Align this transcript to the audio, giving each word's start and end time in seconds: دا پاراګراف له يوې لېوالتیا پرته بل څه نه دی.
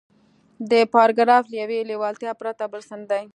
دا 0.69 0.79
پاراګراف 0.93 1.43
له 1.51 1.57
يوې 1.63 1.79
لېوالتیا 1.89 2.31
پرته 2.41 2.63
بل 2.71 2.81
څه 2.89 2.95
نه 3.01 3.07
دی. 3.11 3.23